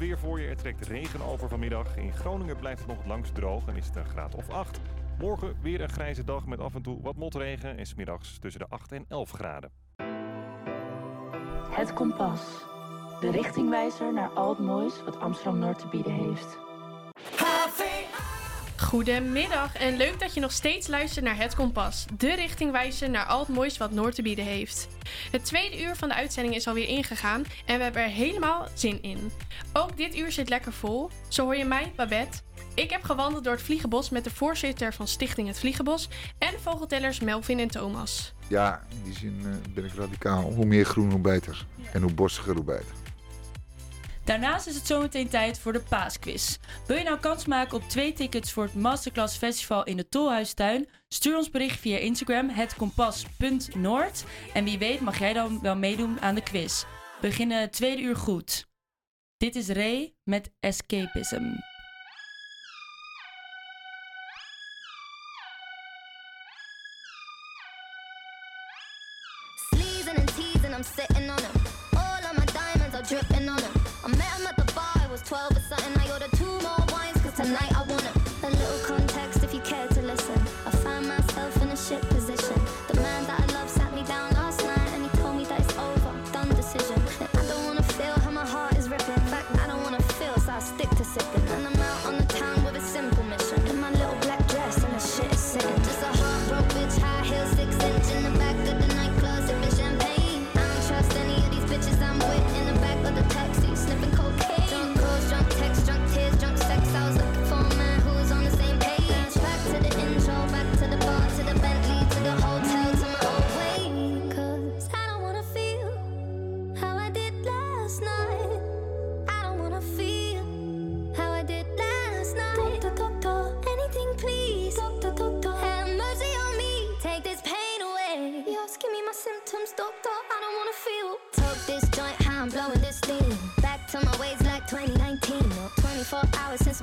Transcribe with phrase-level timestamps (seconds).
[0.00, 0.46] weer voor je.
[0.46, 1.96] Er trekt regen over vanmiddag.
[1.96, 4.80] In Groningen blijft het nog het langst droog en is het een graad of 8.
[5.18, 8.66] Morgen weer een grijze dag met af en toe wat motregen en smiddags tussen de
[8.68, 9.70] 8 en 11 graden.
[11.70, 12.40] Het kompas.
[13.20, 16.58] De richtingwijzer naar al het moois wat Amsterdam-Noord te bieden heeft.
[18.90, 23.38] Goedemiddag en leuk dat je nog steeds luistert naar Het Kompas, de richtingwijzer naar al
[23.38, 24.88] het moois wat Noord te bieden heeft.
[25.30, 29.02] Het tweede uur van de uitzending is alweer ingegaan en we hebben er helemaal zin
[29.02, 29.30] in.
[29.72, 31.10] Ook dit uur zit lekker vol.
[31.28, 32.38] Zo hoor je mij, Babette.
[32.74, 37.20] Ik heb gewandeld door het Vliegenbos met de voorzitter van Stichting Het Vliegenbos en vogeltellers
[37.20, 38.32] Melvin en Thomas.
[38.48, 40.42] Ja, in die zin eh, ben ik radicaal.
[40.42, 41.66] Hoe meer groen, hoe beter.
[41.92, 42.94] En hoe borstiger, hoe beter.
[44.30, 46.58] Daarnaast is het zometeen tijd voor de paasquiz.
[46.86, 50.88] Wil je nou kans maken op twee tickets voor het Masterclass Festival in de Tolhuistuin?
[51.08, 54.24] Stuur ons bericht via Instagram hetkompas.noord.
[54.54, 56.82] En wie weet mag jij dan wel meedoen aan de quiz.
[56.82, 56.88] We
[57.20, 58.68] beginnen tweede uur goed.
[59.36, 61.69] Dit is Ray met Escapism.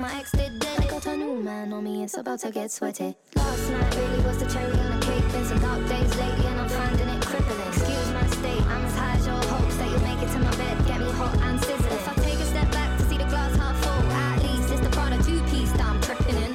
[0.08, 0.80] My ex did it.
[0.80, 3.14] I got a new man on me, it's about to get sweaty.
[3.36, 5.26] Last night really was the cherry on the cake.
[5.32, 7.68] Been some dark days lately, and I'm finding it crippling.
[7.68, 10.54] Excuse my state, I'm as high as your hopes that you'll make it to my
[10.56, 10.76] bed.
[10.86, 11.92] Get me hot and sizzling.
[11.92, 14.80] If I take a step back to see the glass half full, at least it's
[14.80, 16.52] the Prada two piece that I'm tripping in.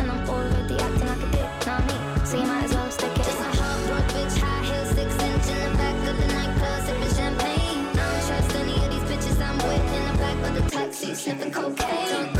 [0.00, 1.96] And I'm already acting like a dick, not me.
[2.24, 3.24] So you might as well stick it.
[3.28, 7.14] Just a heartbroken bitch, high heels, six inch in the back of the nightclub, sipping
[7.18, 7.82] champagne.
[7.92, 11.14] I don't trust any of these bitches I'm with in the back of the taxi,
[11.14, 12.33] sniffing cocaine.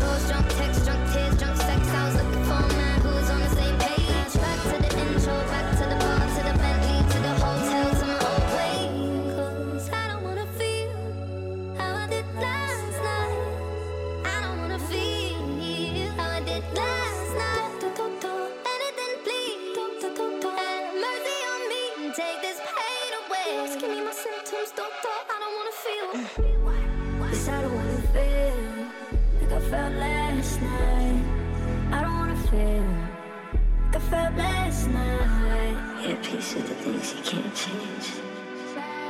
[32.55, 36.23] Like I felt last night.
[36.23, 38.07] Peace with the things you can't change.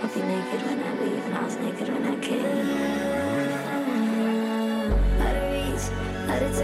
[0.03, 3.05] I'll be naked when I leave, and I was naked when I came.
[6.35, 6.57] Of of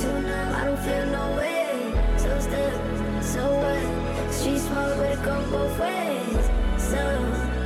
[0.00, 0.16] too
[0.58, 1.92] I don't feel no way.
[2.16, 4.32] So stuck, so what?
[4.32, 6.50] Street smoke, but it come both ways.
[6.76, 7.57] So,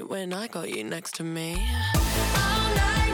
[0.00, 1.52] when I got you next to me.
[1.54, 3.13] All night.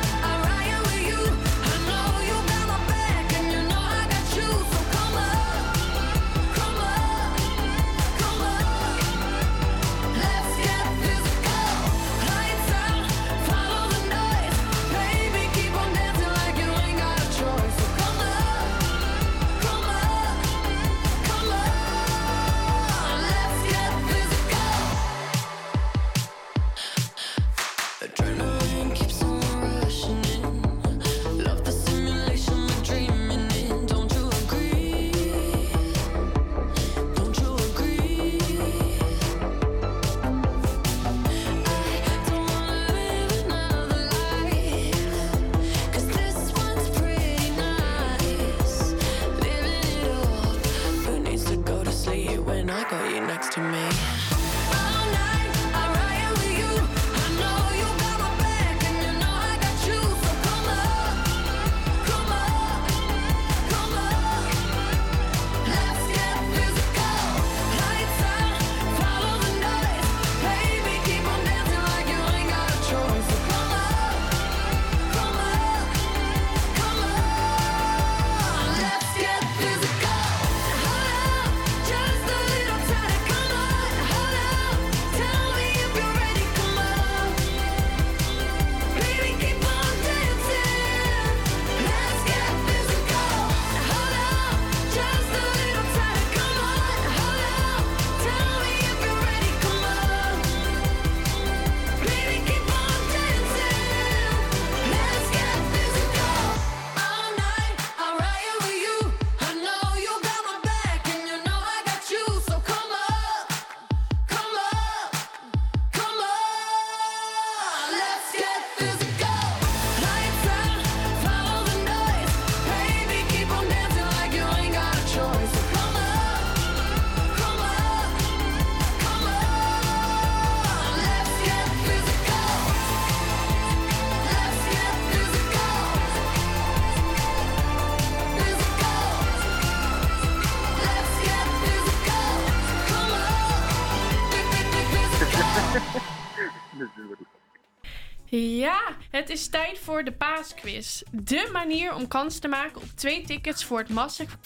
[148.40, 151.02] Ja, het is tijd voor de paasquiz.
[151.10, 154.36] De manier om kans te maken op twee tickets voor het Massive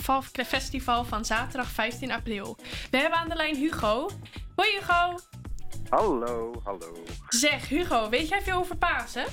[0.46, 2.56] Festival van zaterdag 15 april.
[2.90, 4.10] We hebben aan de lijn Hugo.
[4.56, 5.18] Hoi Hugo.
[5.88, 7.04] Hallo, hallo.
[7.28, 9.24] Zeg Hugo, weet jij veel over Pasen?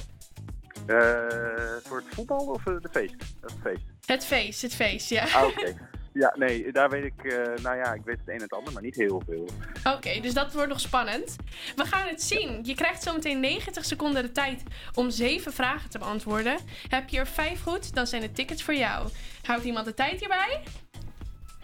[0.85, 3.15] Eh voor het voetbal of eh, de feest?
[3.41, 3.83] Het feest.
[4.05, 5.23] Het feest, het feest, ja.
[5.23, 5.77] Ah, oké.
[6.13, 8.73] ja, nee, daar weet ik, eh, nou ja, ik weet het een en het ander,
[8.73, 9.47] maar niet heel veel.
[9.95, 11.35] Oké, dus dat wordt nog spannend.
[11.75, 12.59] We gaan het zien.
[12.63, 14.63] Je krijgt zometeen 90 seconden de tijd
[14.93, 16.57] om 7 vragen te beantwoorden.
[16.87, 19.09] Heb je er 5 goed, dan zijn de tickets voor jou.
[19.41, 20.63] Houdt iemand de tijd hierbij?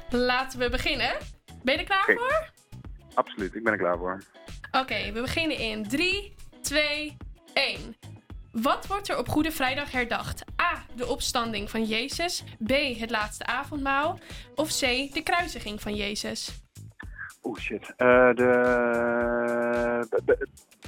[0.09, 1.11] Laten we beginnen.
[1.63, 2.51] Ben je er klaar voor?
[3.13, 4.23] Absoluut, ik ben er klaar voor.
[4.71, 7.17] Oké, we beginnen in 3, 2,
[7.53, 7.95] 1.
[8.61, 10.43] Wat wordt er op Goede Vrijdag herdacht?
[10.61, 10.85] A.
[10.95, 12.43] De opstanding van Jezus.
[12.65, 12.71] B.
[12.99, 14.19] Het laatste avondmaal.
[14.55, 14.79] Of C.
[15.13, 16.61] De kruisiging van Jezus.
[17.43, 17.93] Oeh, shit.
[17.97, 20.07] Eh, de...
[20.79, 20.87] B.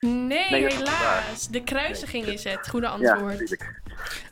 [0.00, 1.48] Nee, helaas.
[1.48, 3.56] De kruisiging is het goede antwoord.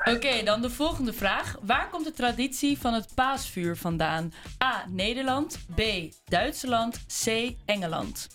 [0.04, 1.56] Oké, dan de volgende vraag.
[1.62, 4.32] Waar komt de traditie van het paasvuur vandaan?
[4.64, 4.84] A.
[4.88, 5.58] Nederland.
[5.74, 5.80] B.
[6.24, 7.06] Duitsland.
[7.24, 7.54] C.
[7.64, 8.28] Engeland.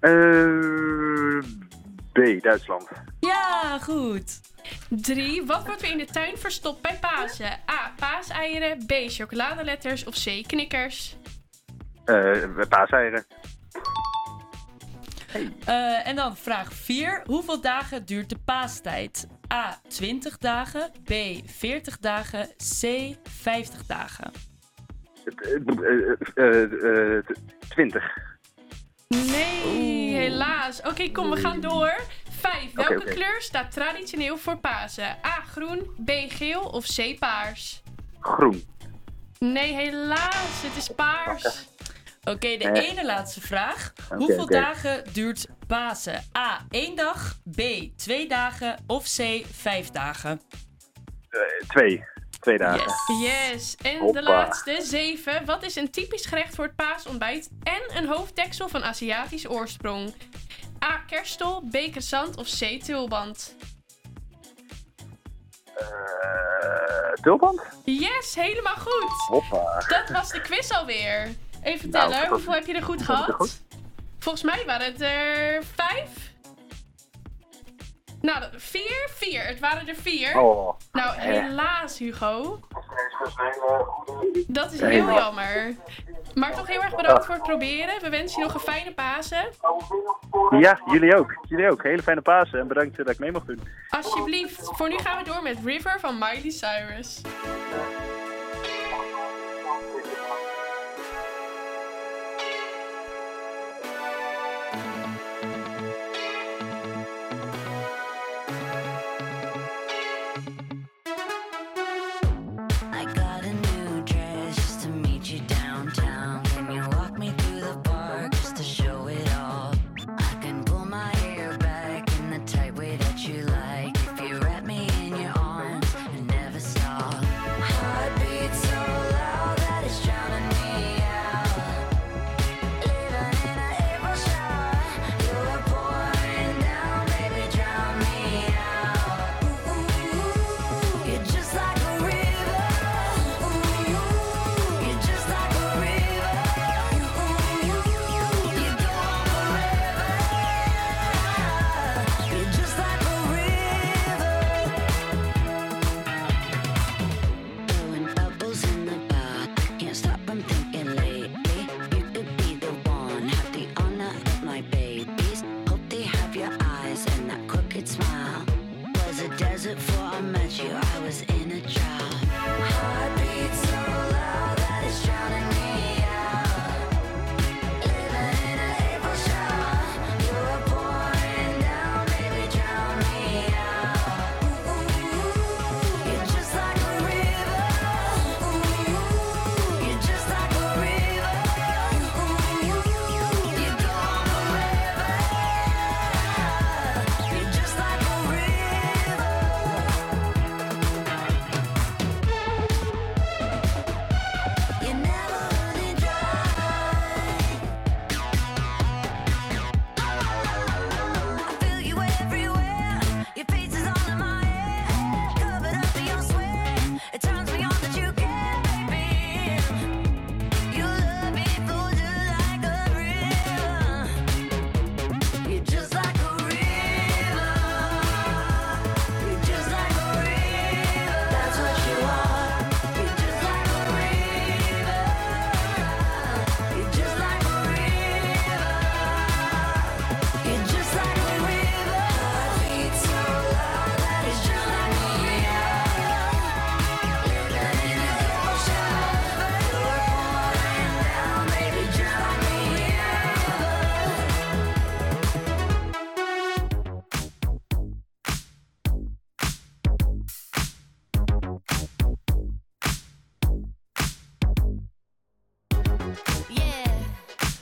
[0.00, 1.38] Eh,
[2.12, 2.42] B.
[2.42, 2.88] Duitsland.
[3.20, 4.40] Ja, goed.
[4.88, 5.46] 3.
[5.46, 7.52] Wat wordt er in de tuin verstopt bij Pasen?
[7.70, 7.92] A.
[7.96, 8.86] Paaseieren.
[8.86, 8.92] B.
[9.06, 10.04] Chocoladeletters.
[10.04, 10.42] Of C.
[10.46, 11.16] Knikkers.
[12.04, 13.24] Eh paaseieren.
[15.64, 17.22] Eh, en dan vraag 4.
[17.24, 19.26] Hoeveel dagen duurt de paastijd?
[19.52, 19.80] A.
[19.88, 20.90] 20 dagen.
[21.04, 21.12] B.
[21.46, 22.48] 40 dagen.
[22.80, 23.14] C.
[23.28, 24.32] 50 dagen.
[25.24, 25.52] Eh,
[26.34, 27.24] eh, eh, eh,
[27.68, 28.28] 20.
[29.08, 29.79] Nee,
[30.20, 30.82] helaas.
[30.82, 32.00] Oké, kom, we gaan door.
[32.30, 32.72] 5.
[32.74, 35.08] Welke kleur staat traditioneel voor Pasen?
[35.26, 35.40] A.
[35.50, 35.90] Groen.
[36.04, 36.10] B.
[36.28, 36.60] Geel.
[36.62, 37.18] Of C.
[37.18, 37.82] Paars.
[38.20, 38.64] Groen.
[39.38, 40.62] Nee, helaas.
[40.62, 41.68] Het is paars.
[42.24, 42.88] Oké, de Eh.
[42.90, 43.92] ene laatste vraag.
[44.08, 46.24] Hoeveel dagen duurt Pasen?
[46.38, 46.60] A.
[46.70, 47.38] 1 dag.
[47.54, 47.60] B.
[47.96, 48.76] 2 dagen.
[48.86, 49.44] Of C.
[49.52, 50.40] 5 dagen.
[51.30, 52.04] Eh, twee.
[52.40, 52.92] Twee dagen.
[53.18, 53.30] Yes.
[53.50, 53.76] Yes.
[53.76, 55.44] En de laatste, 7.
[55.44, 60.14] Wat is een typisch gerecht voor het paasontbijt en een hoofddeksel van Aziatisch oorsprong?
[60.84, 60.96] A.
[61.06, 61.72] Kerstol, B.
[61.72, 62.82] Croissant of C.
[62.82, 63.54] Tulband?
[65.74, 67.60] Eh, tulband?
[67.84, 69.10] Yes, helemaal goed.
[69.28, 69.84] Hoppa.
[69.88, 71.28] Dat was de quiz alweer.
[71.62, 73.30] Even tellen, Nou, dat- hoeveel heb je er goed gehad?
[73.34, 73.60] goed.
[74.18, 76.29] Volgens mij waren het er vijf.
[78.20, 79.08] Nou, vier?
[79.08, 79.42] Vier.
[79.46, 80.38] Het waren er vier.
[80.38, 80.78] Oh.
[80.92, 82.60] Nou, helaas, Hugo.
[84.46, 85.74] Dat is heel jammer.
[86.34, 88.00] Maar toch heel erg bedankt voor het proberen.
[88.00, 89.48] We wensen je nog een fijne Pasen.
[90.50, 91.38] Ja, jullie ook.
[91.48, 91.82] Jullie ook.
[91.82, 93.60] Hele fijne Pasen en bedankt dat ik mee mocht doen.
[93.88, 94.68] Alsjeblieft.
[94.76, 97.20] Voor nu gaan we door met River van Miley Cyrus.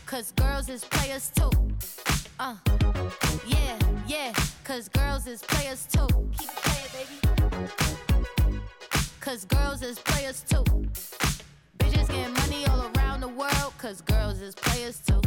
[0.08, 1.50] Cause girls is players too.
[2.40, 2.56] Uh,
[3.46, 4.32] yeah, yeah,
[4.64, 6.06] cause girls is players too.
[6.38, 7.68] Keep it playing, baby.
[9.20, 10.64] Cause girls is players too.
[11.78, 15.20] Bitches getting money all around the world, cause girls is players too.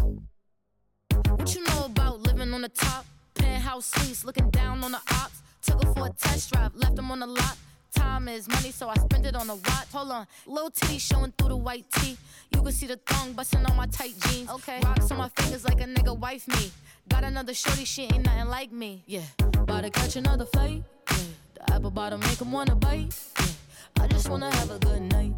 [1.29, 3.05] What you know about living on the top?
[3.35, 5.43] Penthouse suites, looking down on the ops.
[5.61, 7.55] Took her for a test drive, left them on the lot.
[8.01, 9.89] Time is money, so I spend it on a watch.
[9.93, 12.17] Hold on, little titty showing through the white tee.
[12.51, 14.49] You can see the thong busting on my tight jeans.
[14.49, 16.71] Okay, rocks on my fingers like a nigga wife me.
[17.09, 19.03] Got another shorty, she ain't nothing like me.
[19.05, 19.21] Yeah,
[19.55, 20.83] about to catch another fight.
[21.11, 21.17] Yeah,
[21.55, 23.13] the apple bottom make 'em wanna bite.
[23.39, 25.33] Yeah, I just wanna have a good night.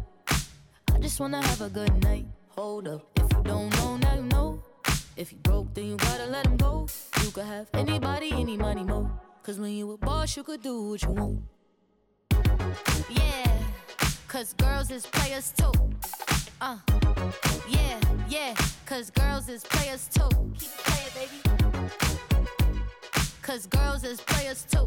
[0.94, 2.26] I just wanna have a good night.
[2.56, 4.62] Hold up, if you don't know, now you know.
[5.16, 6.86] If you broke, then you gotta let him go.
[7.22, 9.10] You could have anybody, any money, mo.
[9.42, 11.42] Cause when you a boss, you could do what you want.
[13.08, 13.58] Yeah,
[14.28, 15.72] cause girls is players too.
[16.60, 16.78] Uh,
[17.68, 18.54] yeah, yeah,
[18.86, 20.28] cause girls is players too.
[20.58, 21.88] Keep playing, baby.
[23.42, 24.86] Cause girls is players too.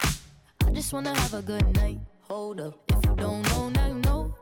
[0.73, 1.99] Just wanna have a good night.
[2.21, 4.35] Hold up, if you don't know, now you know.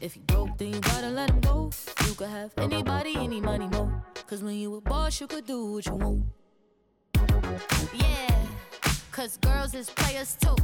[0.00, 1.70] If you broke, then you gotta let him go.
[2.06, 3.90] You could have anybody, any money, mo.
[4.28, 6.24] Cause when you a boss, you could do what you want.
[7.92, 8.34] Yeah,
[9.10, 10.56] cause girls is players too.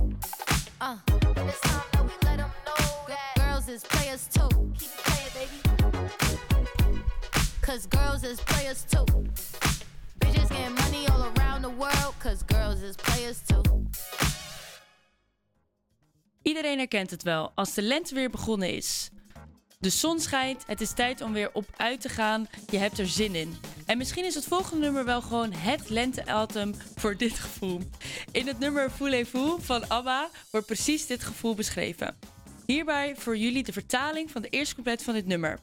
[0.80, 4.48] Uh, and it's time that we let them know that girls is players too.
[4.78, 5.58] Keep playing, baby.
[7.60, 9.04] Cause girls is players too.
[10.20, 13.62] Bitches getting money all around the world, cause girls is players too.
[16.48, 19.10] Iedereen herkent het wel als de lente weer begonnen is.
[19.78, 22.48] De zon schijnt, het is tijd om weer op uit te gaan.
[22.70, 23.56] Je hebt er zin in.
[23.86, 27.80] En misschien is het volgende nummer wel gewoon het lente-album voor dit gevoel.
[28.32, 32.18] In het nummer Voulez-vous van ABBA wordt precies dit gevoel beschreven.
[32.66, 35.58] Hierbij voor jullie de vertaling van de eerste couplet van dit nummer.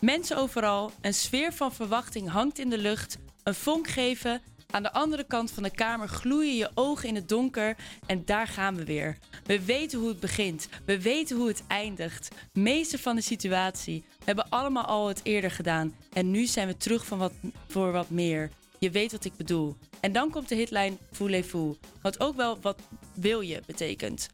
[0.00, 4.42] Mensen overal, een sfeer van verwachting hangt in de lucht, een vonk geven.
[4.72, 8.46] Aan de andere kant van de kamer gloeien je ogen in het donker en daar
[8.46, 9.18] gaan we weer.
[9.44, 12.28] We weten hoe het begint, we weten hoe het eindigt.
[12.52, 16.76] Meester van de situatie, we hebben allemaal al het eerder gedaan en nu zijn we
[16.76, 17.32] terug van wat,
[17.68, 18.50] voor wat meer.
[18.78, 19.76] Je weet wat ik bedoel.
[20.00, 22.80] En dan komt de hitlijn Voulez-vous, wat ook wel wat
[23.14, 24.28] wil je betekent.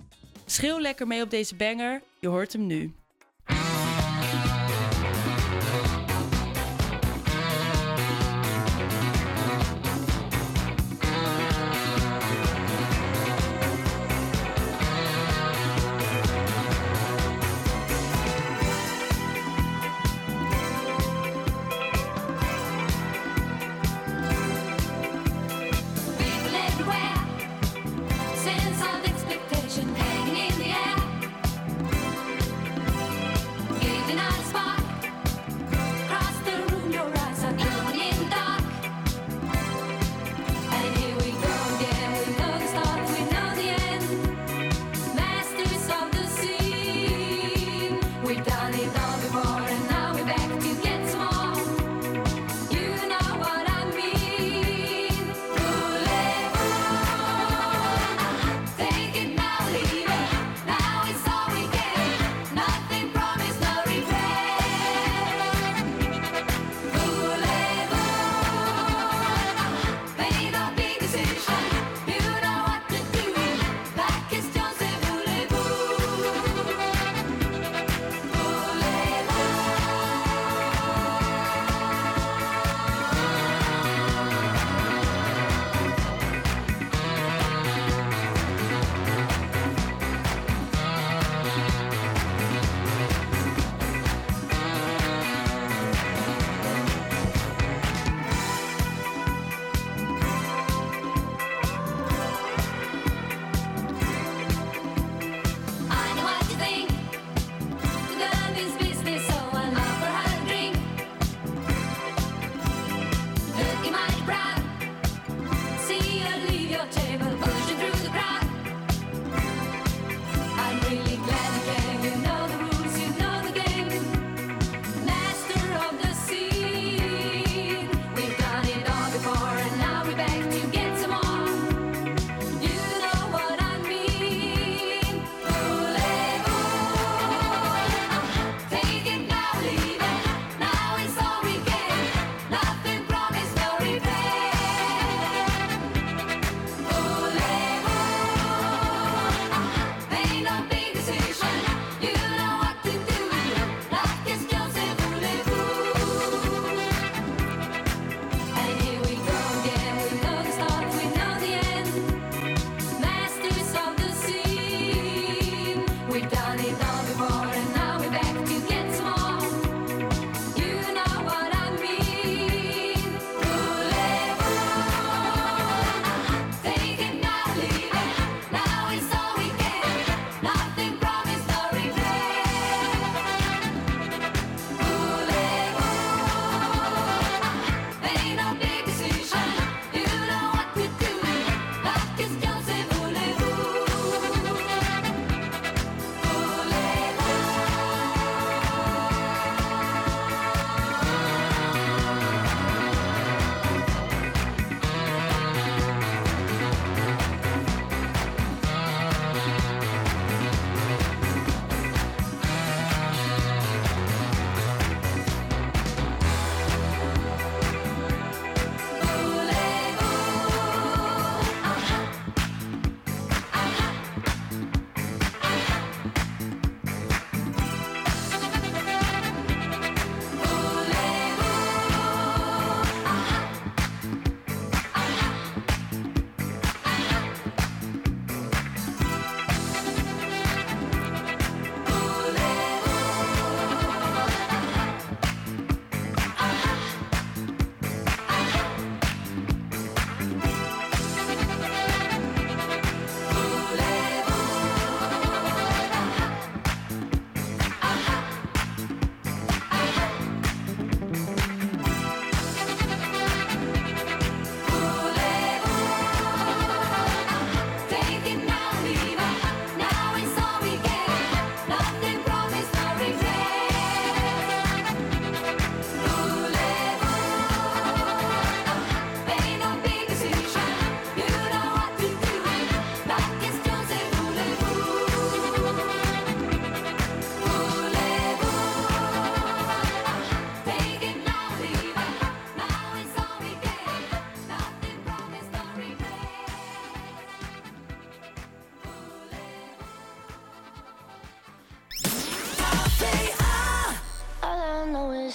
[0.47, 2.95] Schreeuw lekker mee op deze banger, je hoort hem nu.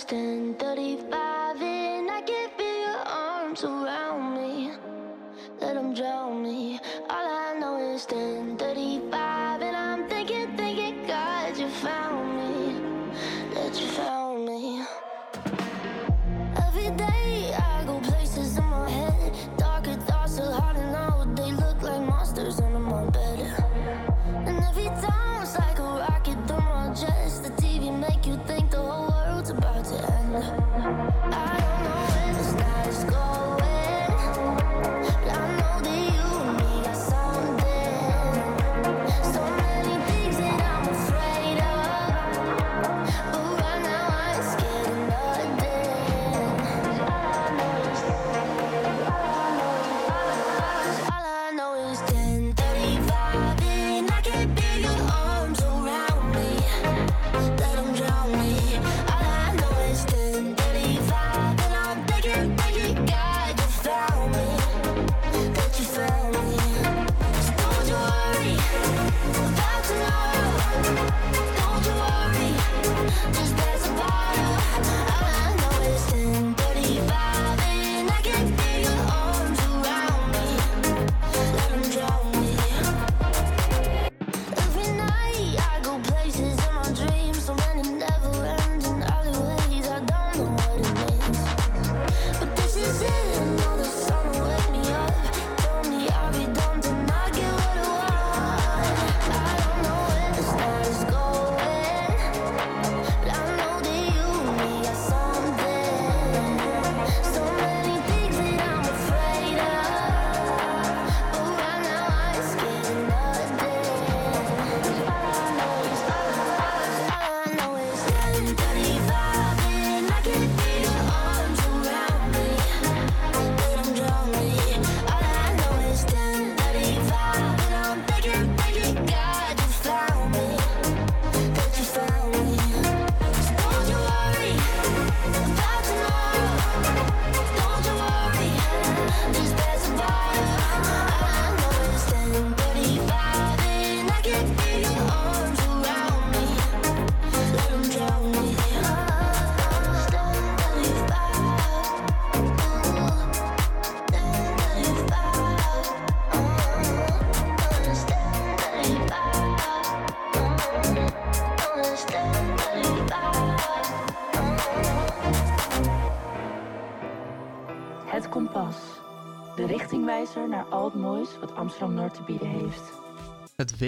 [0.02, 1.19] It's 10:35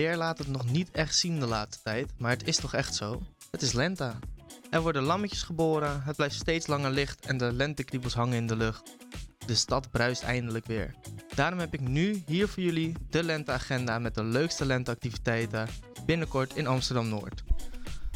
[0.01, 2.95] Weer laat het nog niet echt zien de laatste tijd, maar het is toch echt
[2.95, 3.21] zo?
[3.51, 4.13] Het is lente.
[4.69, 8.55] Er worden lammetjes geboren, het blijft steeds langer licht en de lentekriebels hangen in de
[8.55, 8.97] lucht.
[9.45, 10.95] De stad bruist eindelijk weer.
[11.35, 15.67] Daarom heb ik nu hier voor jullie de lenteagenda met de leukste lenteactiviteiten
[16.05, 17.43] binnenkort in Amsterdam-Noord.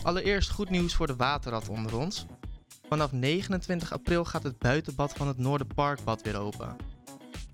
[0.03, 2.25] Allereerst goed nieuws voor de waterrat onder ons.
[2.89, 6.75] Vanaf 29 april gaat het buitenbad van het Noorderparkbad weer open.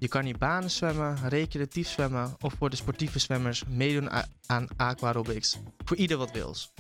[0.02, 4.10] Je kan hier banen zwemmen, recreatief zwemmen of voor de sportieve zwemmers meedoen
[4.46, 5.58] aan aquarobics.
[5.86, 6.74] Voor ieder wat wils.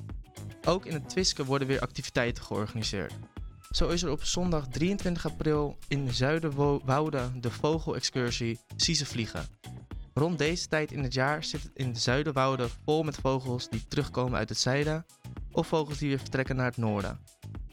[0.65, 3.13] Ook in het Twiske worden weer activiteiten georganiseerd.
[3.71, 9.47] Zo is er op zondag 23 april in Zuiderwoude de vogelexcursie Sieze Vliegen.
[10.13, 14.39] Rond deze tijd in het jaar zit het in Zuiderwoude vol met vogels die terugkomen
[14.39, 15.05] uit het zuiden
[15.51, 17.19] of vogels die weer vertrekken naar het noorden.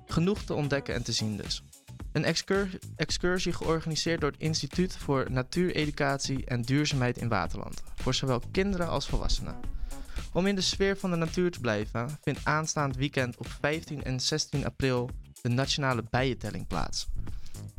[0.07, 1.63] Genoeg te ontdekken en te zien dus.
[2.19, 8.43] Een excur- excursie georganiseerd door het Instituut voor Natuureducatie en Duurzaamheid in Waterland, voor zowel
[8.51, 9.57] kinderen als volwassenen.
[10.33, 14.21] Om in de sfeer van de natuur te blijven, vindt aanstaand weekend op 15 en
[14.21, 15.11] 16 april
[15.43, 17.09] de Nationale Bijentelling plaats.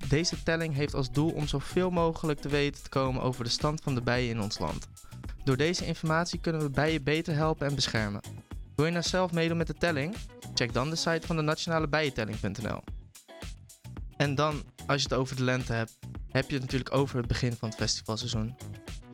[0.07, 3.81] Deze telling heeft als doel om zoveel mogelijk te weten te komen over de stand
[3.81, 4.87] van de bijen in ons land.
[5.43, 8.21] Door deze informatie kunnen we bijen beter helpen en beschermen.
[8.75, 10.15] Wil je nou zelf meedoen met de telling?
[10.53, 12.98] Check dan de site van de nationalebijentelling.nl.
[14.19, 15.97] En dan, als je het over de lente hebt,
[16.29, 18.55] heb je het natuurlijk over het begin van het festivalseizoen.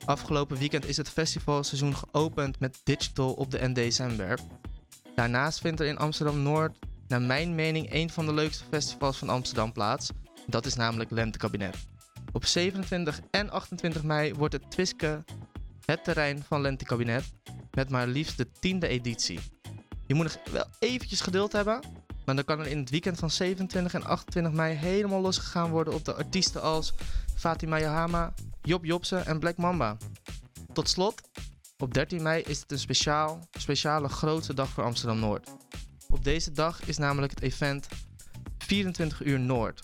[0.06, 4.42] Afgelopen weekend is het festivalseizoen geopend met Digital op de ND Zandberg.
[5.16, 9.72] Daarnaast vindt er in Amsterdam-Noord, naar mijn mening, een van de leukste festivals van Amsterdam
[9.72, 10.10] plaats.
[10.48, 11.76] Dat is namelijk Lentekabinet.
[12.32, 15.24] Op 27 en 28 mei wordt het Twiske
[15.86, 17.34] het terrein van Lentekabinet
[17.72, 19.40] met maar liefst de tiende editie.
[20.08, 21.80] Je moet nog wel eventjes geduld hebben,
[22.26, 25.94] maar dan kan er in het weekend van 27 en 28 mei helemaal losgegaan worden
[25.94, 26.94] op de artiesten als
[27.36, 29.98] Fatima Yahama, Job Jobse en Black Mamba.
[30.74, 31.22] Tot slot,
[31.78, 35.50] op 13 mei is het een speciaal, speciale grootste dag voor Amsterdam-Noord.
[36.10, 37.88] Op deze dag is namelijk het event
[38.58, 39.80] 24 uur Noord.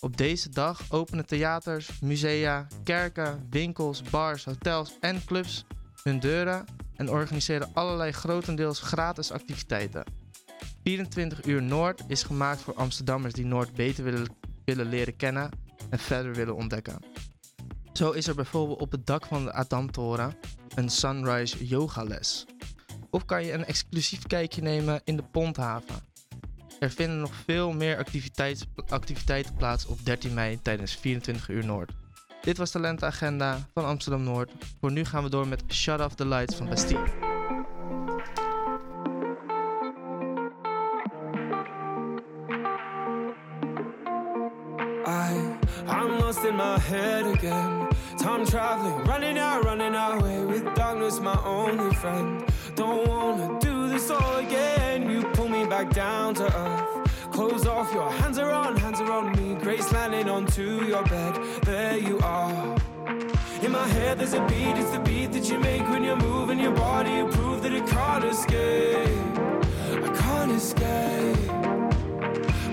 [0.00, 5.64] Op deze dag openen theaters, musea, kerken, winkels, bars, hotels en clubs
[6.02, 6.64] hun deuren
[6.96, 10.04] en organiseren allerlei grotendeels gratis activiteiten.
[10.86, 14.26] 24 uur Noord is gemaakt voor Amsterdammers die Noord beter willen,
[14.64, 15.50] willen leren kennen
[15.90, 16.98] en verder willen ontdekken.
[17.92, 20.36] Zo is er bijvoorbeeld op het dak van de Adamtoren
[20.74, 22.46] een sunrise yogales.
[23.10, 25.96] Of kan je een exclusief kijkje nemen in de Ponthaven.
[26.78, 31.92] Er vinden nog veel meer activiteits- activiteiten plaats op 13 mei tijdens 24 uur Noord.
[32.40, 34.52] Dit was de lenteagenda van Amsterdam Noord.
[34.80, 37.35] Voor nu gaan we door met Shut Off the Lights van Bastille.
[45.88, 47.88] I'm lost in my head again.
[48.18, 52.44] Time traveling, running out, running away with darkness, my only friend.
[52.74, 55.08] Don't wanna do this all again.
[55.08, 57.30] You pull me back down to earth.
[57.30, 59.54] Close off, your hands are on, hands are on me.
[59.62, 61.34] Grace landing onto your bed.
[61.62, 62.76] There you are.
[63.62, 66.58] In my head, there's a beat, it's the beat that you make when you're moving
[66.58, 67.10] your body.
[67.10, 69.08] You prove that it can't escape.
[70.04, 71.65] I can't escape.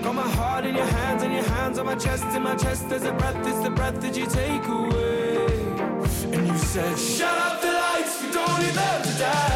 [0.04, 2.24] Got my heart in your hands and your hands on my chest.
[2.36, 5.46] In my chest, there's a breath, it's the breath that you take away.
[6.30, 9.53] And you said, Shut up the lights, we don't need them to dance.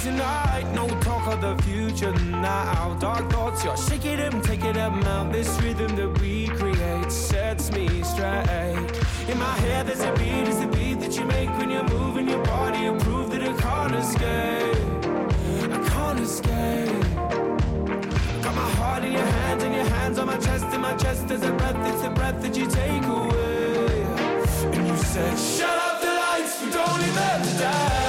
[0.00, 0.66] Tonight.
[0.74, 2.96] No talk of the future now.
[3.00, 5.32] Dark thoughts, you're shaking them, taking them out.
[5.32, 8.90] This rhythm that we create sets me straight.
[9.28, 12.28] In my head, there's a beat, it's the beat that you make when you're moving
[12.28, 12.78] your body.
[12.80, 14.78] You prove that it can't escape.
[15.76, 17.02] I can't escape.
[18.42, 20.66] Got my heart in your hands and your hands on my chest.
[20.74, 24.02] In my chest, there's a breath, it's the breath that you take away.
[24.74, 28.07] And you said, Shut up the lights, we don't to dance.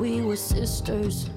[0.00, 1.28] We were sisters.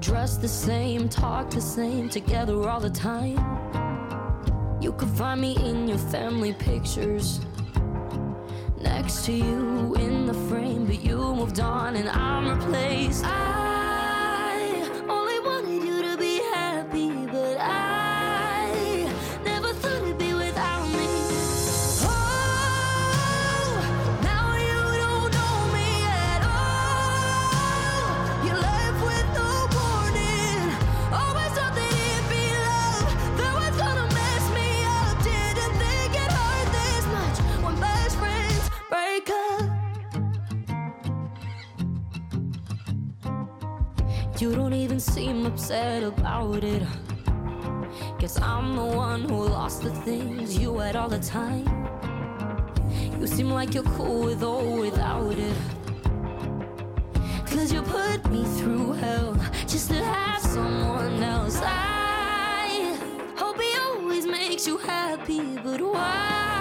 [0.00, 3.38] Dressed the same, talked the same, together all the time.
[4.80, 7.40] You could find me in your family pictures.
[8.80, 13.24] Next to you in the frame, but you moved on and I'm replaced.
[13.24, 13.67] I
[46.08, 46.82] about it.
[48.18, 51.66] Guess I'm the one who lost the things you had all the time.
[53.20, 55.56] You seem like you're cool with or without it.
[57.46, 59.34] Cause you put me through hell
[59.66, 61.60] just to have someone else.
[61.62, 62.96] I
[63.36, 66.57] hope he always makes you happy, but why?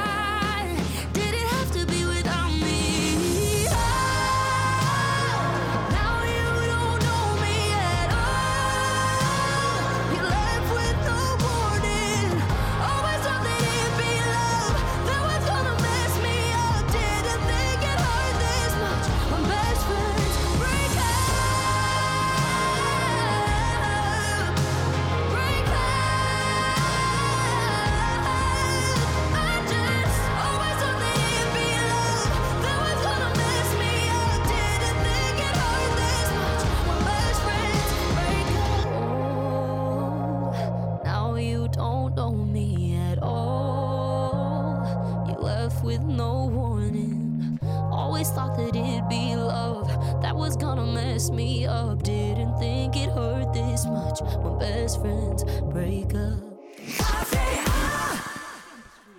[51.17, 52.03] messed me up.
[52.03, 56.46] Didn't think it hurt this much when best friends break up.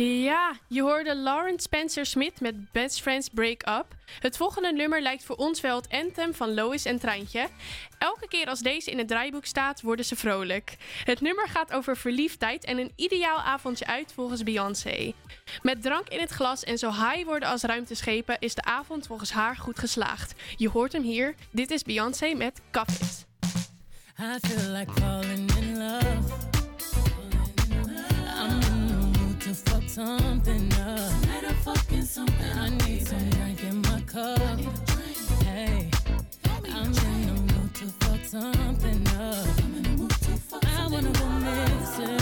[0.04, 3.86] Ja, je hoorde Lauren Spencer Smith met Best Friends Break Up.
[4.20, 7.48] Het volgende nummer lijkt voor ons wel het anthem van Lois en Treintje.
[7.98, 10.76] Elke keer als deze in het draaiboek staat, worden ze vrolijk.
[11.04, 15.12] Het nummer gaat over verliefdheid en een ideaal avondje uit volgens Beyoncé.
[15.62, 19.30] Met drank in het glas en zo high worden als ruimteschepen is de avond volgens
[19.30, 20.34] haar goed geslaagd.
[20.56, 21.34] Je hoort hem hier.
[21.50, 23.24] Dit is Beyoncé met Cafes.
[24.20, 26.57] I feel like falling in love.
[29.98, 31.10] something up.
[31.22, 33.04] Tonight I'm fucking something I need baby.
[33.04, 34.38] some drink in my cup.
[35.42, 35.90] Hey,
[36.70, 39.46] I'm in the mood to fuck something up.
[40.66, 42.17] I wanna go missing.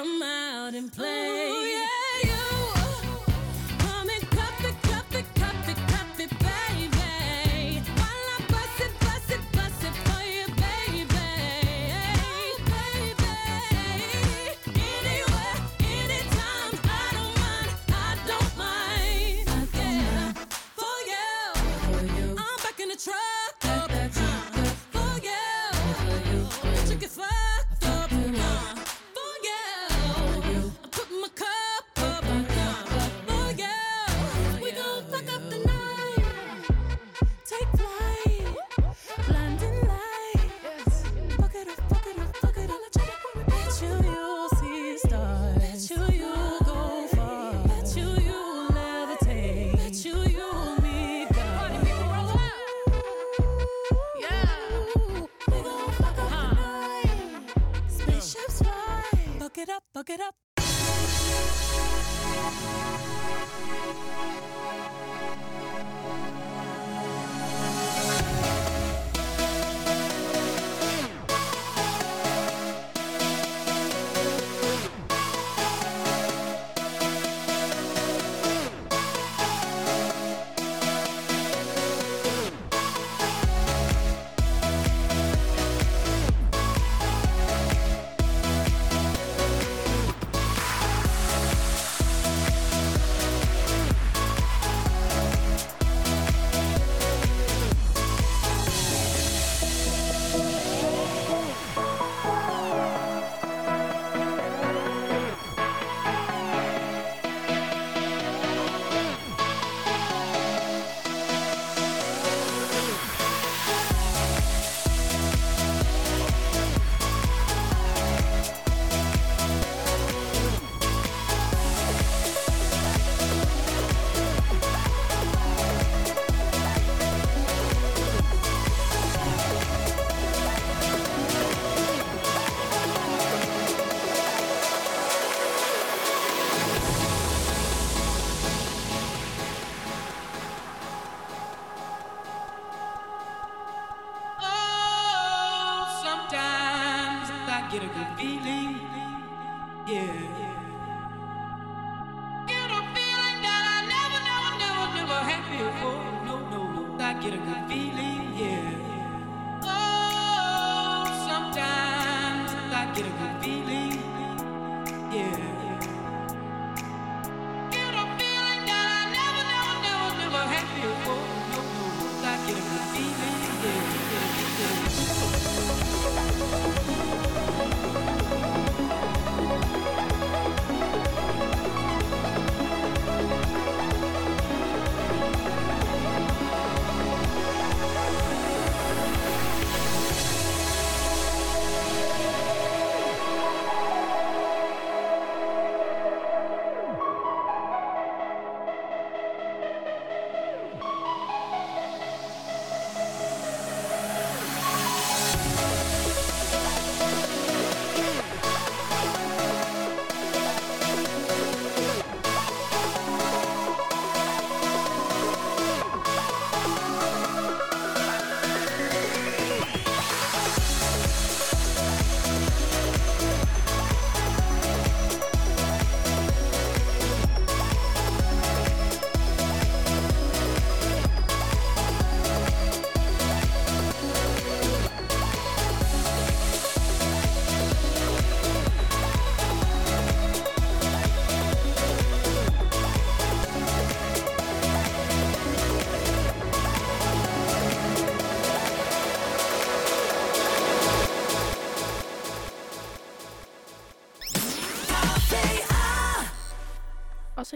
[0.00, 1.59] come out and play.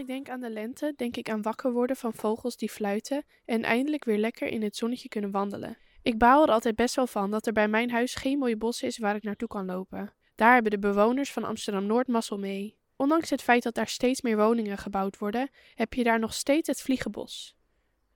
[0.05, 3.63] Ik denk aan de lente, denk ik aan wakker worden van vogels die fluiten en
[3.63, 5.77] eindelijk weer lekker in het zonnetje kunnen wandelen.
[6.01, 8.81] Ik baal er altijd best wel van dat er bij mijn huis geen mooie bos
[8.83, 10.13] is waar ik naartoe kan lopen.
[10.35, 12.77] Daar hebben de bewoners van Amsterdam Noord mazzel mee.
[12.95, 16.67] Ondanks het feit dat daar steeds meer woningen gebouwd worden, heb je daar nog steeds
[16.67, 17.55] het Vliegenbos.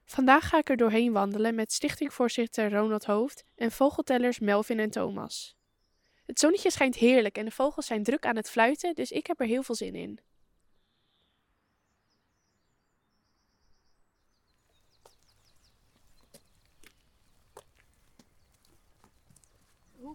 [0.05, 5.57] Vandaag ga ik er doorheen wandelen met stichtingvoorzitter Ronald Hoofd en vogeltellers Melvin en Thomas.
[6.25, 9.39] Het zonnetje schijnt heerlijk en de vogels zijn druk aan het fluiten, dus ik heb
[9.39, 10.19] er heel veel zin in.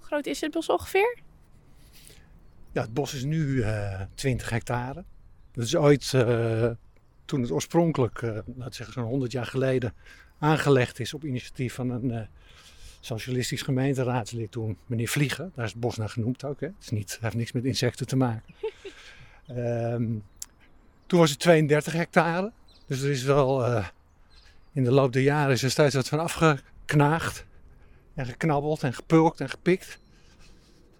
[0.05, 1.18] Groot is het bos ongeveer?
[2.72, 5.05] Ja, het bos is nu eh 20 hectare.
[5.52, 6.70] Dat is ooit, eh,
[7.24, 9.94] toen het oorspronkelijk, laten we zeggen zo'n 100 jaar geleden,
[10.38, 12.28] aangelegd is op initiatief van een
[13.00, 15.52] socialistisch gemeenteraadslid toen, meneer Vliegen.
[15.55, 16.61] Daar is het bos naar genoemd ook.
[16.61, 16.66] Hè.
[16.66, 18.55] Het is niet, heeft niks met insecten te maken.
[19.46, 20.05] Ehm,
[21.07, 22.52] toen was het 32 hectare.
[22.86, 23.66] Dus er is wel,
[24.72, 27.46] in de loop der jaren is er steeds wat van afgeknaagd.
[28.14, 29.98] En geknabbeld en gepulkt en gepikt.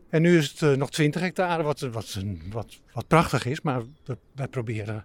[0.09, 2.19] En nu is het eh, nog 20 hectare, wat, wat,
[2.51, 3.61] wat, wat prachtig is.
[3.61, 5.05] Maar we, wij proberen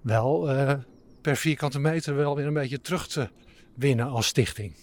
[0.00, 0.74] wel eh,
[1.20, 3.28] per vierkante meter wel weer een beetje terug te
[3.74, 4.74] winnen als stichting.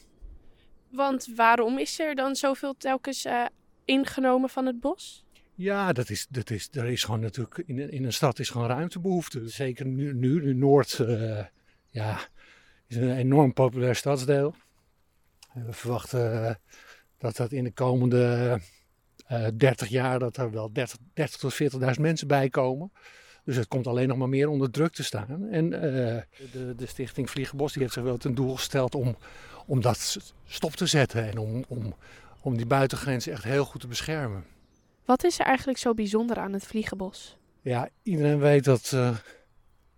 [0.89, 3.45] Want waarom is er dan zoveel telkens eh,
[3.85, 5.25] ingenomen van het bos?
[5.55, 8.49] Ja, dat is, dat is, er is gewoon natuurlijk in, een- in een stad is
[8.49, 9.47] gewoon ruimtebehoefte.
[9.49, 10.99] Zeker nu, nu, nu Noord
[11.89, 12.19] ja,
[12.87, 14.55] is een enorm populair stadsdeel.
[15.53, 16.55] En we verwachten eh,
[17.17, 18.59] dat dat in de komende
[19.27, 21.53] eh 30 jaar dat er wel 30, 30 tot
[21.95, 22.91] 40.000 mensen bij komen.
[23.43, 25.47] Dus het komt alleen nog maar meer onder druk te staan.
[25.51, 26.21] En eh,
[26.51, 29.17] de, de stichting Vliegenbos die heeft zich wel ten doel gesteld om,
[29.65, 31.29] om dat stop te zetten.
[31.29, 31.93] En om, om,
[32.41, 34.43] om die buitengrenzen echt heel goed te beschermen.
[35.05, 37.37] Wat is er eigenlijk zo bijzonder aan het Vliegenbos?
[37.61, 39.15] Ja, iedereen weet dat eh,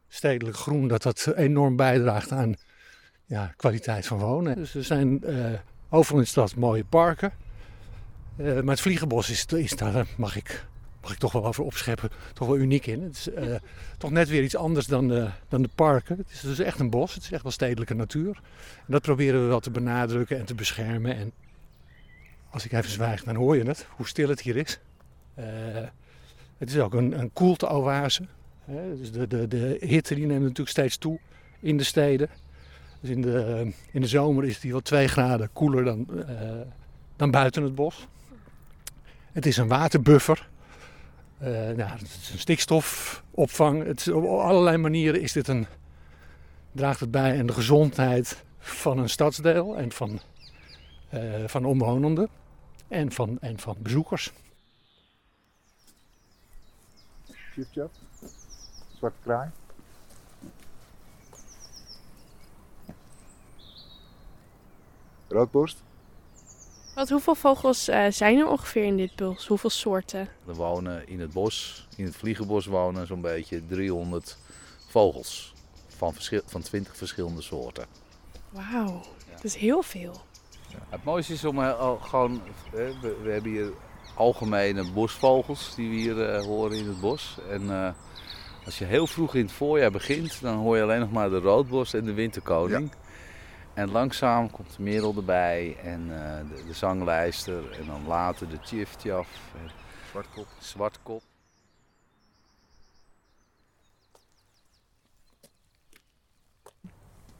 [0.07, 2.55] stedelijk groen dat dat enorm bijdraagt aan
[3.33, 4.55] ja, kwaliteit van wonen.
[4.55, 5.51] Dus er zijn eh,
[5.89, 7.31] overal in de stad mooie parken.
[8.35, 10.65] Eh, maar het Vliegenbos is, is daar, mag ik,
[11.01, 13.01] mag ik toch wel over opscheppen, toch wel uniek in.
[13.01, 13.55] Het is eh,
[13.97, 15.07] toch net weer iets anders dan
[15.47, 16.17] dan de parken.
[16.17, 18.41] Het is dus echt een bos, het is echt wel stedelijke natuur.
[18.75, 21.15] En dat proberen we wel te benadrukken en te beschermen.
[21.15, 21.31] En
[22.49, 24.79] als ik even zwijg, dan hoor je het, hoe stil het hier is.
[26.57, 28.25] Het is ook een, een koelte-oase.
[28.97, 31.19] Dus de, de, de hitte die neemt natuurlijk steeds toe
[31.59, 32.29] in de steden.
[33.03, 36.59] Dus in de, in de zomer is die wel twee graden koeler dan, eh,
[37.15, 38.07] dan buiten het bos.
[39.31, 40.49] Het is een waterbuffer.
[41.39, 43.83] Nou, het is een stikstofopvang.
[43.83, 45.67] Het op allerlei manieren is dit een,
[46.71, 50.19] draagt het bij aan de gezondheid van een stadsdeel en van,
[51.09, 52.29] eh, van omwonenden
[52.87, 54.31] en van, en van bezoekers.
[57.53, 57.91] Chipchap.
[58.97, 59.49] Zwarte kraai.
[65.33, 65.83] Roodborst.
[66.95, 69.47] Wat, hoeveel vogels eh, zijn er ongeveer in dit bos?
[69.47, 70.29] Hoeveel soorten?
[70.47, 74.37] Er wonen in het bos, in het vliegenbos wonen zo'n beetje 300
[74.87, 75.53] vogels.
[75.87, 77.85] Van, verschil, van 20 verschillende soorten.
[78.49, 80.21] Wauw, dat is heel veel.
[80.89, 83.73] Het mooiste is om eh, al gewoon, hè, we, we hebben hier
[84.15, 87.37] algemene bosvogels die we hier eh, horen in het bos.
[87.49, 87.89] En eh,
[88.65, 91.39] als je heel vroeg in het voorjaar begint, dan hoor je alleen nog maar de
[91.39, 92.91] roodborst en de winterkoning.
[93.73, 98.59] En langzaam komt de merel erbij en eh, de, de zanglijster en dan later de
[98.59, 99.27] tjiftjaf.
[99.61, 99.71] en
[100.09, 100.47] Zwartkop.
[100.59, 101.21] Zwartkop.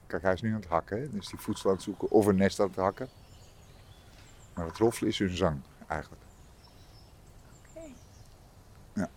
[0.08, 1.02] Kijk, hij is nu aan het hakken.
[1.02, 1.10] Hè?
[1.10, 3.10] Dus die voedsel aan het zoeken of een nest aan het hakken.
[4.54, 6.22] Maar het roffelen is hun zang, eigenlijk.
[8.94, 9.10] Ja.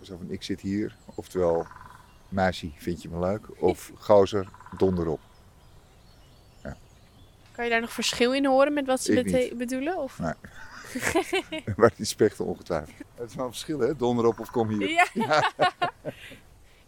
[0.00, 0.96] Zo van, ik zit hier.
[1.14, 1.66] Oftewel,
[2.28, 3.62] meisje, vind je me leuk?
[3.62, 5.20] Of gozer, donder op.
[7.52, 9.98] Kan je daar nog verschil in horen met wat ze bedoelen?
[9.98, 10.18] Of?
[10.18, 10.34] Nee.
[11.76, 12.96] Maar die spechten ongetwijfeld.
[13.14, 13.96] Het is wel een verschil, hè?
[13.96, 15.10] Donder op of kom hier.
[15.14, 15.52] Ja.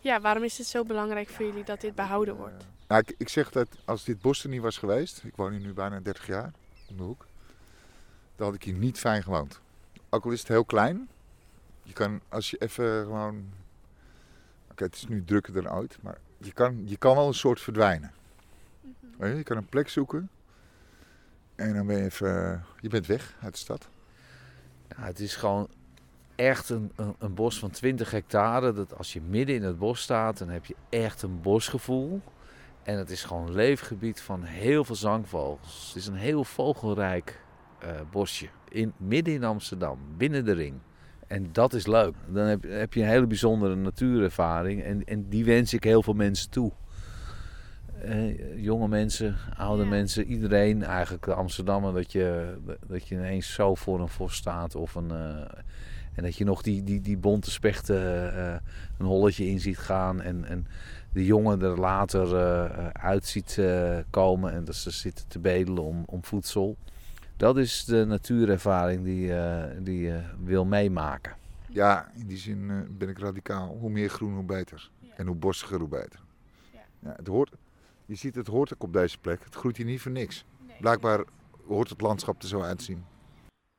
[0.01, 2.65] ja, waarom is het zo belangrijk voor jullie dat dit behouden wordt?
[2.89, 5.61] Nou, ik, ik zeg dat als dit bos er niet was geweest, ik woon hier
[5.61, 6.53] nu bijna 30 jaar
[6.89, 7.27] om de hoek,
[8.37, 9.61] dan had ik hier niet fijn gewoond.
[10.11, 11.09] Ook al is het heel klein,
[11.83, 13.45] je kan als je even gewoon.
[14.71, 17.61] Oké, het is nu drukker dan ooit, maar je kan, je kan wel een soort
[17.61, 18.13] verdwijnen.
[19.17, 20.31] Weet je, je kan een plek zoeken
[21.55, 22.65] en dan ben je even.
[22.81, 23.89] Je bent weg uit de stad.
[24.97, 25.69] Het is gewoon
[26.35, 28.73] echt een, een, een bos van 20 hectare.
[28.73, 32.21] Dat als je midden in het bos staat, dan heb je echt een bosgevoel.
[32.83, 35.87] En het is gewoon een leefgebied van heel veel zangvogels.
[35.87, 37.41] Het is een heel vogelrijk
[37.79, 38.49] eh, bosje.
[38.69, 40.75] In, midden in Amsterdam, binnen de ring.
[41.27, 42.15] En dat is leuk.
[42.27, 44.83] Dan heb, heb je een hele bijzondere natuurervaring.
[44.83, 46.73] En, en die wens ik heel veel mensen toe.
[48.03, 52.55] Eh, jonge mensen, oude mensen, iedereen eigenlijk, de Amsterdammer, dat je,
[52.87, 54.75] dat je ineens zo voor een vos staat.
[54.75, 55.59] Of een, eh,
[56.15, 58.57] en dat je nog die, die, die bonte spechten eh,
[58.99, 60.21] een holletje in ziet gaan.
[60.21, 60.67] En, en
[61.13, 65.39] de jongen er later eh, eh, uit ziet eh, komen en dat ze zitten te
[65.39, 66.77] bedelen om, om voedsel.
[67.37, 71.33] Dat is de natuurervaring die, eh, die je wil meemaken.
[71.69, 73.77] Ja, in die zin eh, ben ik radicaal.
[73.81, 74.91] Hoe meer groen, hoe beter.
[75.17, 76.21] En hoe bossiger, hoe beter.
[76.73, 77.15] Ja.
[77.17, 77.51] het hoort,
[78.07, 79.45] je ziet, het hoort ook op deze plek.
[79.45, 80.45] Het groeit hier niet voor niks.
[80.81, 81.25] Blijkbaar
[81.67, 83.05] hoort het landschap er zo uitzien.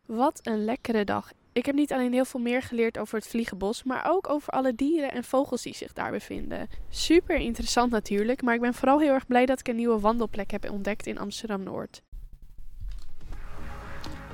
[0.06, 1.32] Wat een lekkere dag.
[1.54, 4.76] Ik heb niet alleen heel veel meer geleerd over het vliegenbos, maar ook over alle
[4.76, 6.68] dieren en vogels die zich daar bevinden.
[6.90, 10.52] Super interessant natuurlijk, maar ik ben vooral heel erg blij dat ik een nieuwe wandelplek
[10.52, 12.02] heb ontdekt in Amsterdam Noord.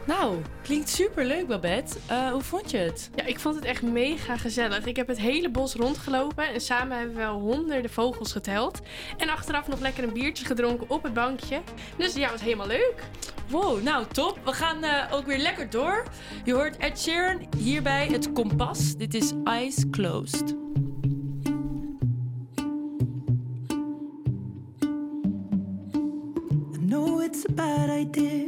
[0.05, 1.97] Nou, klinkt super leuk, Babette.
[2.07, 3.09] Eh, hoe vond je het?
[3.15, 4.85] Ja, ik vond het echt mega gezellig.
[4.85, 8.79] Ik heb het hele bos rondgelopen en samen hebben we wel honderden vogels geteld.
[9.17, 11.61] En achteraf nog lekker een biertje gedronken op het bankje.
[11.97, 13.03] Dus ja, het was helemaal leuk.
[13.49, 14.39] Wow, nou top.
[14.43, 16.03] We gaan eh, ook weer lekker door.
[16.43, 18.95] Je hoort Ed Sheeran hierbij het kompas.
[18.95, 20.55] Dit is Eyes Closed.
[26.73, 28.47] I know it's a bad idea,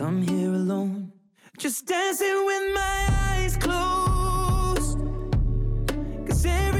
[0.00, 1.12] I'm here alone,
[1.58, 4.98] just dancing with my eyes closed.
[6.26, 6.79] Cause every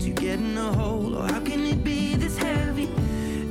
[0.00, 2.88] To get in a hole, or how can it be this heavy?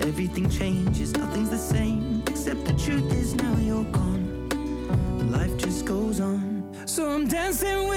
[0.01, 4.49] Everything changes, nothing's the same, except the truth is now you're gone.
[5.31, 6.71] Life just goes on.
[6.85, 7.94] So I'm dancing with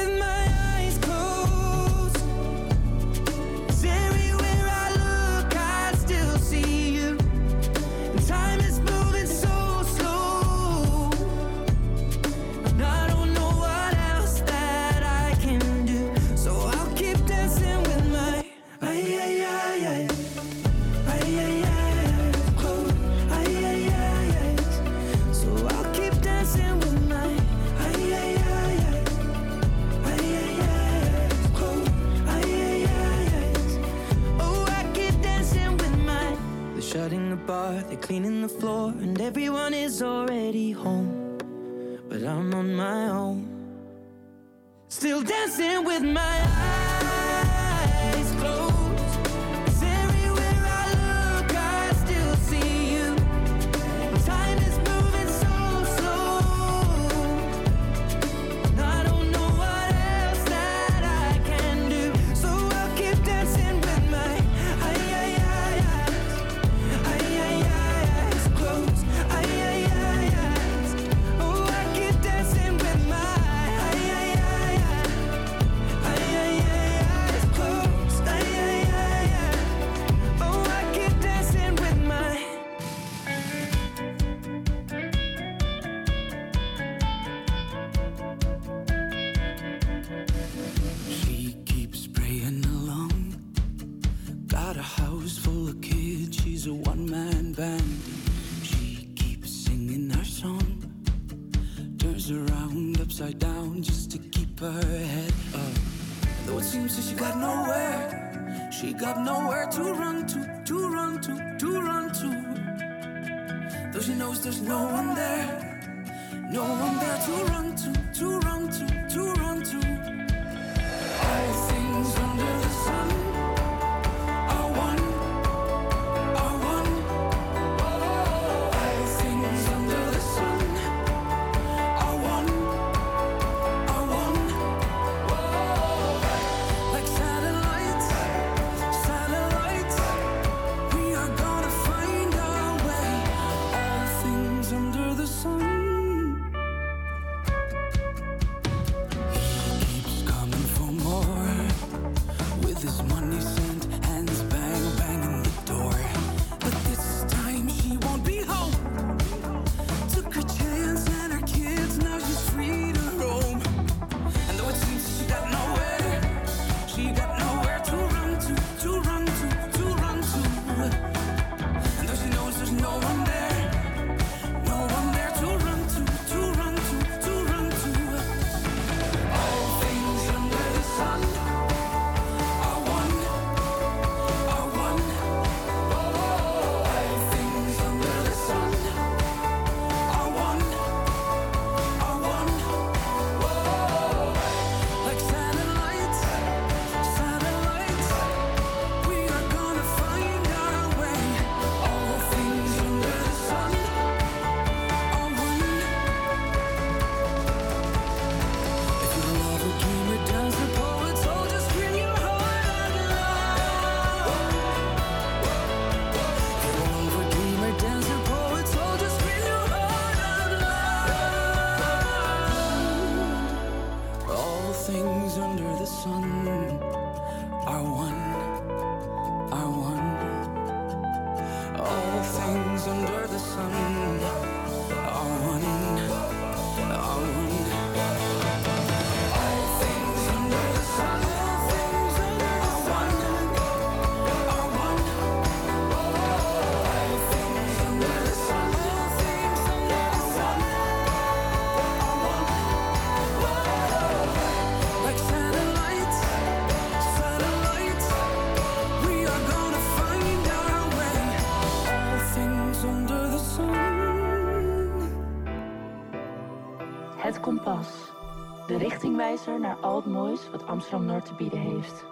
[270.79, 272.05] Amsterdam-Noord te bieden heeft.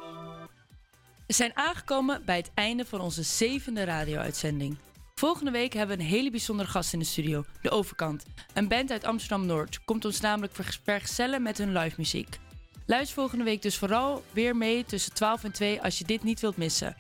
[1.27, 4.77] We zijn aangekomen bij het einde van onze zevende radio-uitzending.
[5.15, 8.25] Volgende week hebben we een hele bijzondere gast in de studio, De Overkant.
[8.55, 10.55] Een band uit Amsterdam-Noord komt ons namelijk
[10.85, 12.39] vergezellen met hun live muziek.
[12.87, 16.41] Luister volgende week dus vooral weer mee tussen 12 en 2 als je dit niet
[16.41, 16.97] wilt missen.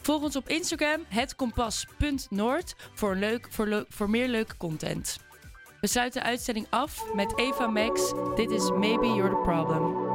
[0.00, 3.18] Volg ons op Instagram, hetkompas.noord, voor,
[3.50, 5.18] voor, leuk, voor meer leuke content.
[5.80, 8.12] We sluiten de uitzending af met Eva Max.
[8.34, 10.07] Dit is Maybe You're the Problem.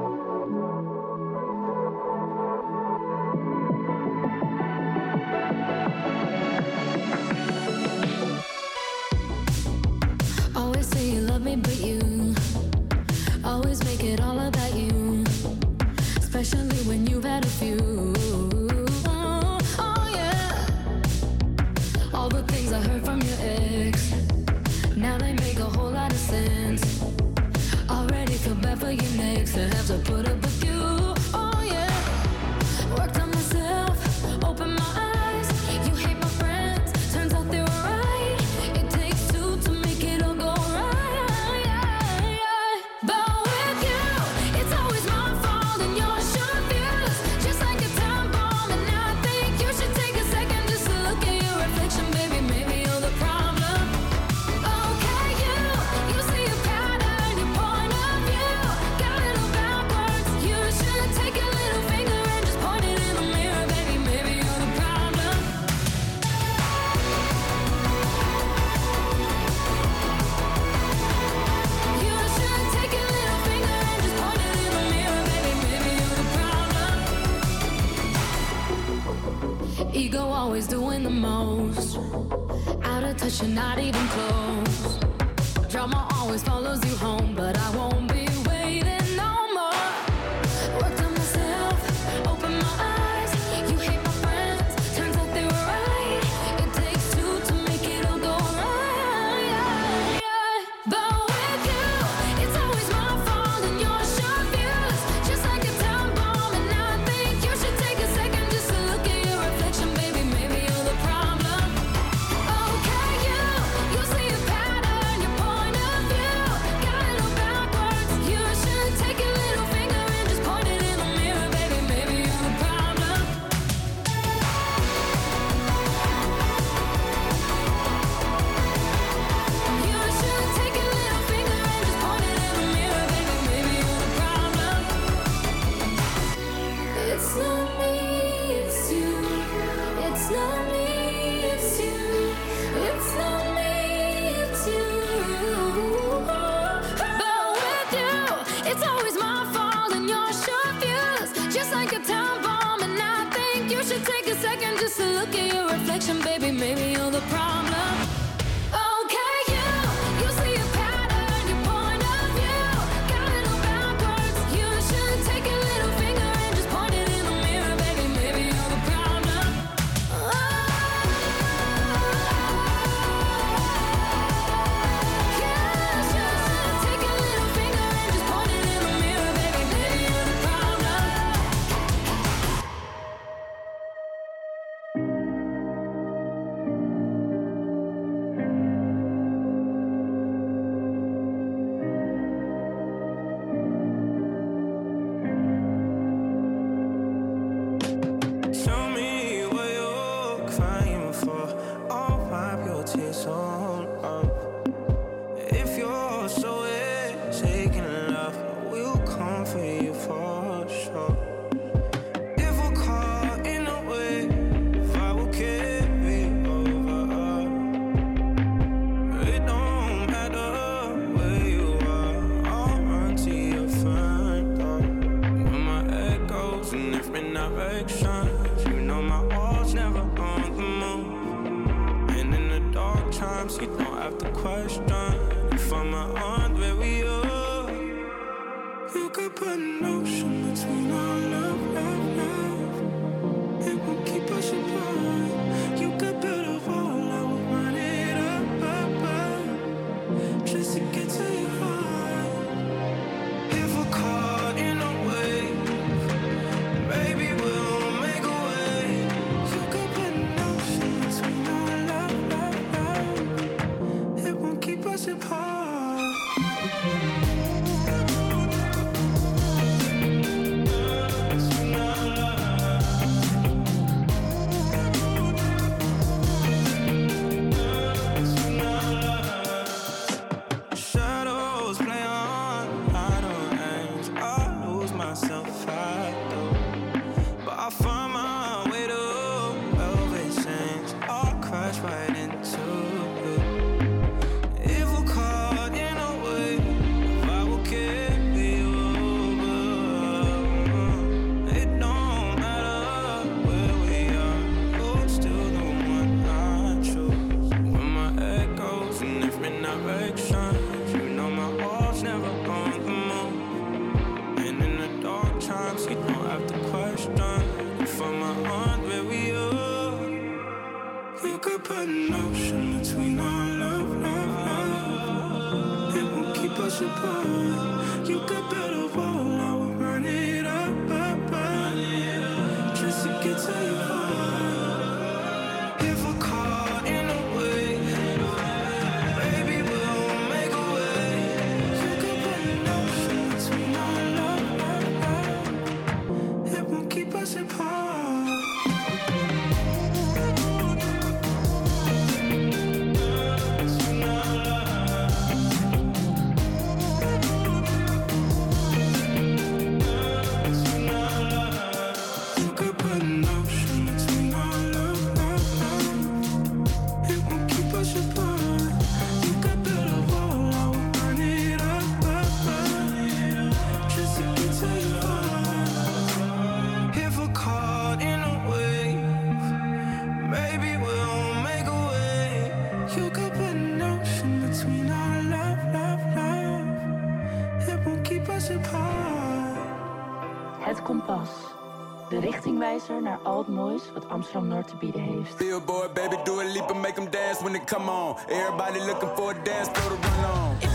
[393.14, 395.38] naar al het moois wat Amsterdam Noord te bieden heeft.
[395.38, 398.16] Billboard, baby, do a leap and make them dance when they come on.
[398.28, 400.73] Everybody looking for a dance, throw the run on.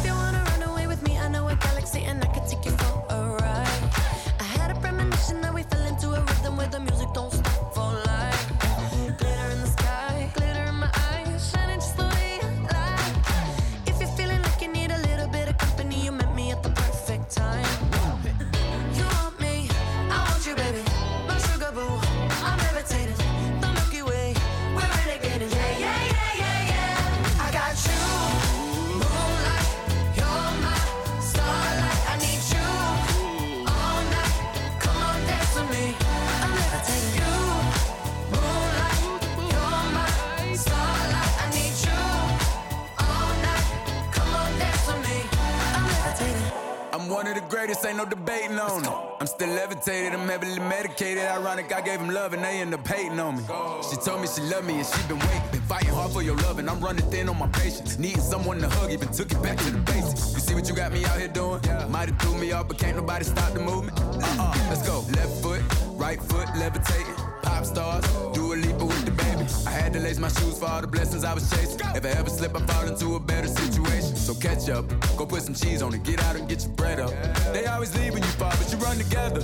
[51.48, 53.42] ironic, I gave him love and they end up hating on me.
[53.88, 55.50] She told me she loved me and she been waiting.
[55.50, 57.98] Been fighting hard for your love and I'm running thin on my patience.
[57.98, 60.34] Needing someone to hug, even took it back to the basics.
[60.34, 61.60] You see what you got me out here doing?
[61.90, 63.98] Might have threw me off, but can't nobody stop the movement.
[63.98, 65.00] Uh-uh, let's go.
[65.16, 65.62] Left foot,
[65.94, 67.14] right foot, levitating.
[67.42, 69.46] Pop stars, do a leap with the baby.
[69.66, 71.80] I had to lace my shoes for all the blessings I was chasing.
[71.94, 74.16] If I ever slip, I fall into a better situation.
[74.16, 74.84] So catch up,
[75.16, 77.12] go put some cheese on it, get out and get your bread up.
[77.54, 79.40] They always leave when you fall, but you run together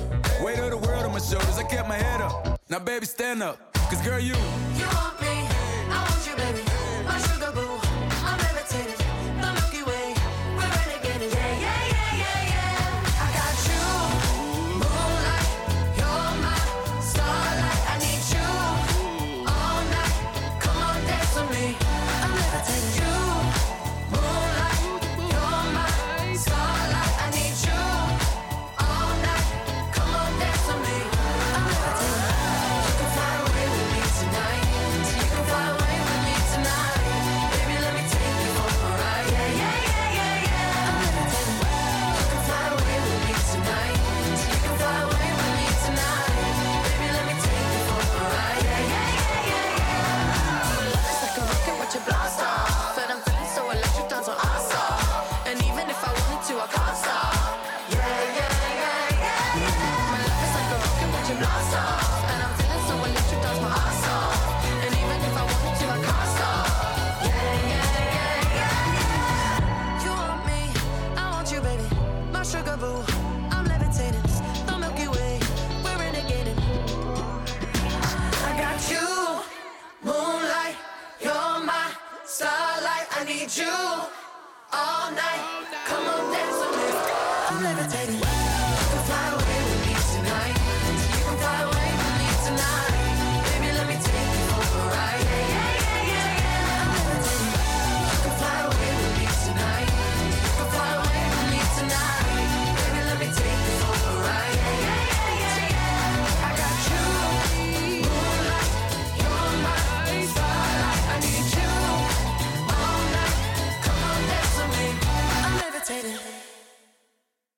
[1.15, 1.59] my shoulders.
[1.59, 2.61] I kept my head up.
[2.69, 3.73] Now, baby, stand up.
[3.89, 4.35] Cause, girl, you.
[4.75, 5.24] you